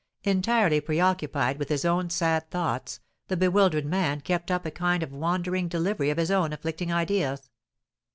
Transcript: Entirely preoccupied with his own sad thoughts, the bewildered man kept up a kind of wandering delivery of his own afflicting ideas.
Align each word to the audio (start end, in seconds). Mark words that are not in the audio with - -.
Entirely 0.23 0.81
preoccupied 0.81 1.59
with 1.59 1.69
his 1.69 1.85
own 1.85 2.09
sad 2.09 2.49
thoughts, 2.49 3.01
the 3.27 3.37
bewildered 3.37 3.85
man 3.85 4.19
kept 4.19 4.49
up 4.49 4.65
a 4.65 4.71
kind 4.71 5.03
of 5.03 5.11
wandering 5.13 5.67
delivery 5.67 6.09
of 6.09 6.17
his 6.17 6.31
own 6.31 6.51
afflicting 6.51 6.91
ideas. 6.91 7.51